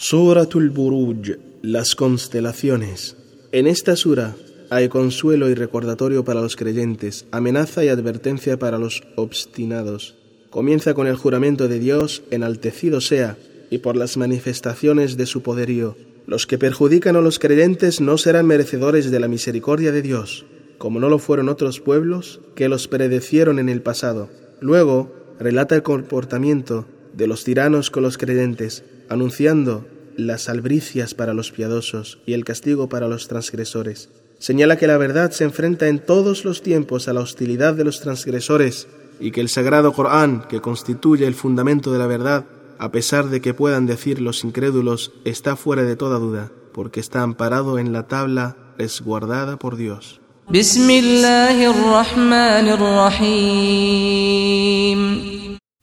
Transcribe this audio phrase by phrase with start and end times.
[0.00, 3.16] Suratul Buruj, las constelaciones.
[3.50, 4.36] En esta sura
[4.70, 10.14] hay consuelo y recordatorio para los creyentes, amenaza y advertencia para los obstinados.
[10.50, 13.36] Comienza con el juramento de Dios, enaltecido sea,
[13.70, 15.96] y por las manifestaciones de su poderío.
[16.28, 20.46] Los que perjudican a los creyentes no serán merecedores de la misericordia de Dios,
[20.78, 24.30] como no lo fueron otros pueblos que los predecieron en el pasado.
[24.60, 29.86] Luego relata el comportamiento de los tiranos con los creyentes, anunciando
[30.16, 34.10] las albricias para los piadosos y el castigo para los transgresores.
[34.38, 38.00] Señala que la verdad se enfrenta en todos los tiempos a la hostilidad de los
[38.00, 38.88] transgresores
[39.20, 42.46] y que el sagrado Corán, que constituye el fundamento de la verdad,
[42.78, 47.22] a pesar de que puedan decir los incrédulos, está fuera de toda duda, porque está
[47.22, 50.20] amparado en la tabla resguardada por Dios.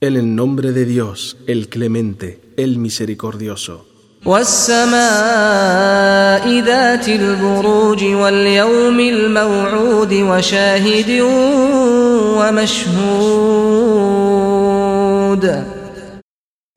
[0.02, 3.86] En el nombre de Dios, el clemente, el misericordioso.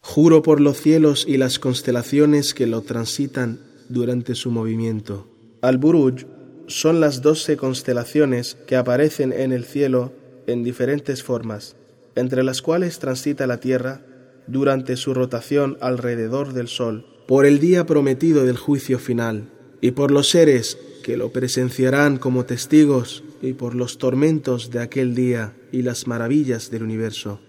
[0.02, 5.26] Juro por los cielos y las constelaciones que lo transitan durante su movimiento.
[5.62, 6.24] Al-Buruj
[6.66, 10.12] son las doce constelaciones que aparecen en el cielo
[10.46, 11.76] en diferentes formas,
[12.14, 14.02] entre las cuales transita la Tierra
[14.48, 20.10] durante su rotación alrededor del Sol, por el día prometido del juicio final, y por
[20.10, 25.82] los seres que lo presenciarán como testigos, y por los tormentos de aquel día y
[25.82, 27.40] las maravillas del universo.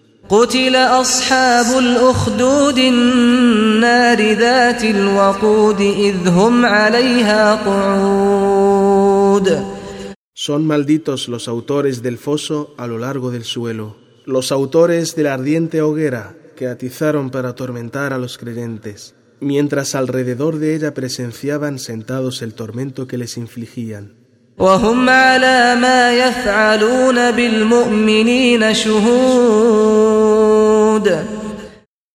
[10.34, 15.34] Son malditos los autores del foso a lo largo del suelo, los autores de la
[15.34, 22.42] ardiente hoguera que atizaron para atormentar a los creyentes, mientras alrededor de ella presenciaban sentados
[22.42, 24.16] el tormento que les infligían.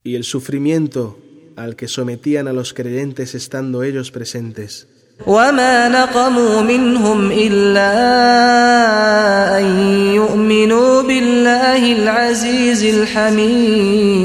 [0.02, 1.18] Y el sufrimiento
[1.56, 4.88] al que sometían a los creyentes estando ellos presentes.
[5.26, 7.92] وما نقموا منهم إلا
[9.58, 9.64] أن
[10.14, 14.24] يؤمنوا بالله العزيز الحميد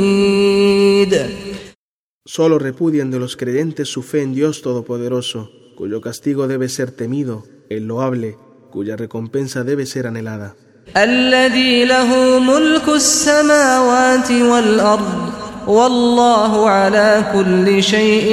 [2.26, 7.44] Solo repudian de los creyentes su fe en Dios Todopoderoso, cuyo castigo debe ser temido,
[7.72, 8.38] el loable,
[8.70, 10.56] cuya recompensa debe ser anhelada.
[10.98, 15.34] الذي له ملك السماوات والأرض
[15.68, 18.30] والله على كل شيء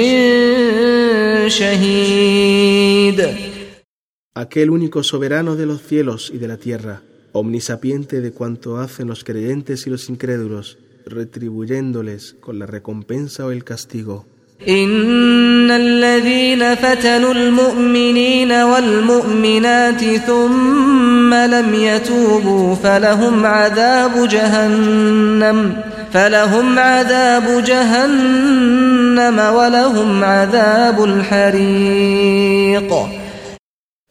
[4.33, 9.23] Aquel único soberano de los cielos y de la tierra, omnisapiente de cuanto hacen los
[9.23, 14.25] creyentes y los incrédulos, retribuyéndoles con la recompensa o el castigo.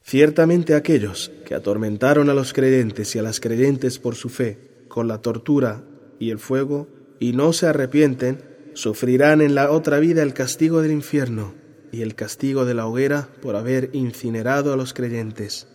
[0.02, 5.08] Ciertamente aquellos que atormentaron a los creyentes y a las creyentes por su fe con
[5.08, 5.82] la tortura
[6.18, 10.92] y el fuego y no se arrepienten, sufrirán en la otra vida el castigo del
[10.92, 11.54] infierno
[11.92, 15.66] y el castigo de la hoguera por haber incinerado a los creyentes.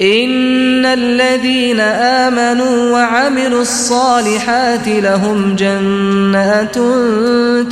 [0.00, 6.74] إن الذين آمنوا وعملوا الصالحات لهم جنات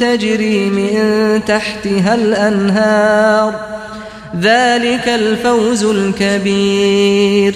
[0.00, 0.94] تجري من
[1.44, 3.76] تحتها الأنهار
[4.40, 7.54] ذلك الفوز الكبير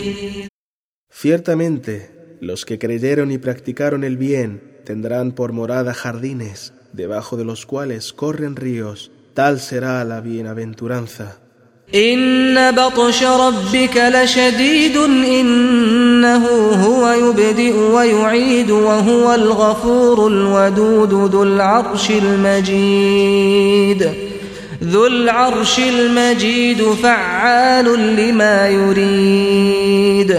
[1.13, 2.11] Ciertamente,
[2.41, 8.15] los que creyeron y practicaron el bien tendrán por morada jardines, debajo de los cuales
[8.15, 9.11] corren ríos.
[9.35, 11.41] Tal será la bienaventuranza.
[11.94, 24.10] إن بطش ربك لشديد إنه هو يبدئ ويعيد وهو الغفور الودود ذو العرش المجيد
[24.84, 30.36] ذو العرش المجيد فعال لما يريد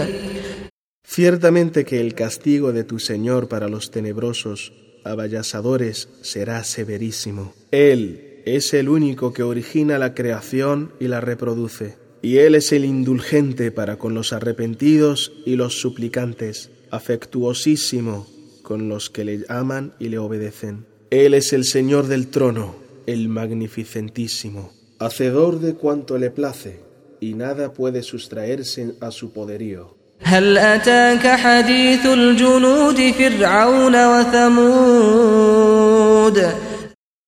[1.17, 4.71] Ciertamente que el castigo de tu Señor para los tenebrosos,
[5.03, 7.55] abayazadores, será severísimo.
[7.71, 12.85] Él, es el único que origina la creación y la reproduce, y Él es el
[12.85, 18.25] indulgente para con los arrepentidos y los suplicantes, afectuosísimo
[18.61, 20.85] con los que le aman y le obedecen.
[21.09, 26.79] Él es el Señor del trono, el magnificentísimo, hacedor de cuanto le place,
[27.19, 29.95] y nada puede sustraerse a su poderío.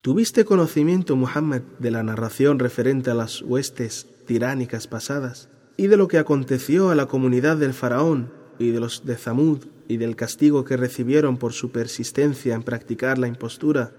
[0.02, 6.08] ¿Tuviste conocimiento, Muhammad, de la narración referente a las huestes tiránicas pasadas y de lo
[6.08, 10.64] que aconteció a la comunidad del faraón y de los de Zamud y del castigo
[10.64, 13.92] que recibieron por su persistencia en practicar la impostura?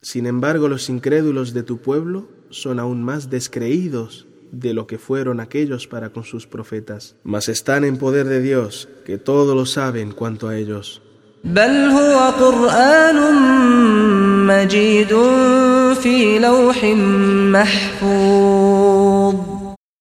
[0.00, 5.40] Sin embargo, los incrédulos de tu pueblo son aún más descreídos de lo que fueron
[5.40, 10.12] aquellos para con sus profetas, mas están en poder de Dios, que todo lo saben
[10.12, 11.02] cuanto a ellos.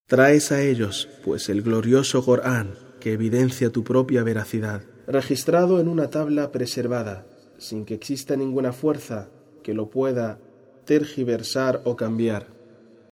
[0.07, 6.09] Traes a ellos, pues, el glorioso Corán, que evidencia tu propia veracidad, registrado en una
[6.09, 7.25] tabla preservada,
[7.57, 9.29] sin que exista ninguna fuerza
[9.63, 10.39] que lo pueda
[10.85, 12.60] tergiversar o cambiar.